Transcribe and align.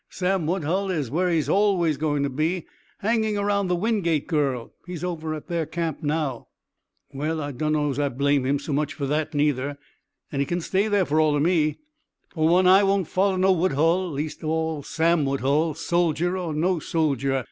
"Sam 0.09 0.47
Woodhull 0.47 0.89
is 0.89 1.11
where 1.11 1.29
he's 1.29 1.47
always 1.47 1.95
going 1.97 2.23
to 2.23 2.29
be 2.31 2.65
hanging 3.01 3.37
around 3.37 3.67
the 3.67 3.75
Wingate 3.75 4.25
girl. 4.25 4.73
He's 4.87 5.03
over 5.03 5.35
at 5.35 5.45
their 5.45 5.67
camp 5.67 6.01
now." 6.01 6.47
"Well, 7.13 7.39
I 7.39 7.51
dunno's 7.51 7.99
I 7.99 8.09
blame 8.09 8.43
him 8.43 8.57
so 8.57 8.73
much 8.73 8.95
for 8.95 9.05
that, 9.05 9.35
neither. 9.35 9.77
And 10.31 10.39
he 10.39 10.47
kin 10.47 10.59
stay 10.59 10.87
there 10.87 11.05
fer 11.05 11.19
all 11.19 11.35
o' 11.35 11.39
me. 11.39 11.81
Fer 12.33 12.41
one, 12.41 12.65
I 12.65 12.81
won't 12.83 13.09
foller 13.09 13.37
no 13.37 13.51
Woodhull, 13.51 14.09
least 14.09 14.43
o' 14.43 14.47
all 14.49 14.81
Sam 14.81 15.23
Woodhull, 15.23 15.75
soldier 15.75 16.35
or 16.35 16.51
no 16.51 16.79
soldier. 16.79 17.39